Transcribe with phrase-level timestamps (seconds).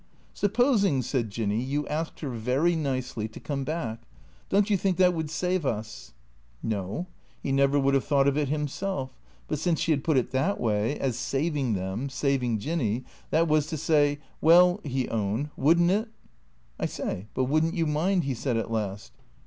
[0.33, 4.01] "Supposing," said Jinny," you asked her, very nicely, to come back—
[4.49, 6.13] don't you think that would save us?"
[6.79, 7.05] No;
[7.43, 9.15] he never would have thought of it himself;
[9.47, 13.67] but since she had put it that way, as saving them, saving Jinny, that was
[13.67, 16.09] to say; well, he owned, would n't it?"
[16.79, 19.11] I say, but would n't you mind?" he said at last.